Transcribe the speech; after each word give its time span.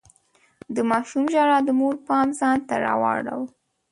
د 0.75 0.77
ماشوم 0.89 1.23
ژړا 1.33 1.57
د 1.67 1.69
مور 1.79 1.95
پام 2.07 2.27
ځان 2.39 2.57
ته 2.67 2.75
راواړاوه. 2.85 3.47